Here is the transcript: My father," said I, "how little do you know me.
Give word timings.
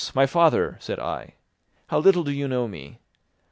My 0.15 0.25
father," 0.25 0.77
said 0.79 0.97
I, 0.99 1.35
"how 1.85 1.99
little 1.99 2.23
do 2.23 2.31
you 2.31 2.47
know 2.47 2.67
me. 2.67 2.97